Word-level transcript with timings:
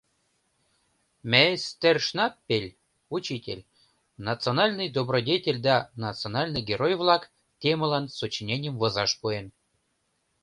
Меестер 1.31 1.99
Шнаппель, 2.01 2.75
учитель, 3.17 3.67
“Национальный 4.17 4.89
добродетель 4.91 5.59
да 5.61 5.91
национальный 5.95 6.63
герой-влак” 6.69 7.23
темылан 7.59 8.05
сочиненийым 8.17 8.75
возаш 8.79 9.11
пуэн. 9.19 9.45